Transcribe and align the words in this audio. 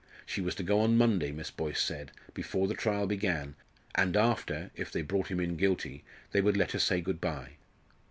She 0.25 0.41
was 0.41 0.55
to 0.55 0.63
go 0.63 0.79
on 0.81 0.97
Monday, 0.97 1.31
Miss 1.31 1.51
Boyce 1.51 1.79
said, 1.79 2.09
before 2.33 2.67
the 2.67 2.73
trial 2.73 3.05
began, 3.05 3.53
and 3.93 4.17
after 4.17 4.71
if 4.73 4.91
they 4.91 5.03
brought 5.03 5.27
him 5.29 5.39
in 5.39 5.55
guilty 5.57 6.03
they 6.31 6.41
would 6.41 6.57
let 6.57 6.71
her 6.71 6.79
say 6.79 7.01
good 7.01 7.21
bye. 7.21 7.57